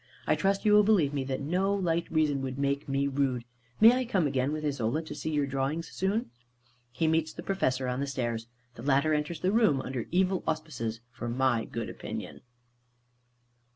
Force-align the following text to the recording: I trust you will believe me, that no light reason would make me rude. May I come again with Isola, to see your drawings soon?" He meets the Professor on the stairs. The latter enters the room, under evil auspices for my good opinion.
I 0.25 0.33
trust 0.33 0.65
you 0.65 0.73
will 0.73 0.81
believe 0.83 1.13
me, 1.13 1.23
that 1.25 1.41
no 1.41 1.71
light 1.75 2.11
reason 2.11 2.41
would 2.41 2.57
make 2.57 2.89
me 2.89 3.07
rude. 3.07 3.45
May 3.79 3.93
I 3.93 4.03
come 4.03 4.25
again 4.25 4.51
with 4.51 4.65
Isola, 4.65 5.03
to 5.03 5.13
see 5.13 5.29
your 5.29 5.45
drawings 5.45 5.89
soon?" 5.91 6.31
He 6.89 7.07
meets 7.07 7.31
the 7.33 7.43
Professor 7.43 7.87
on 7.87 7.99
the 7.99 8.07
stairs. 8.07 8.47
The 8.73 8.81
latter 8.81 9.13
enters 9.13 9.41
the 9.41 9.51
room, 9.51 9.79
under 9.79 10.07
evil 10.09 10.43
auspices 10.47 11.01
for 11.11 11.29
my 11.29 11.65
good 11.65 11.87
opinion. 11.87 12.41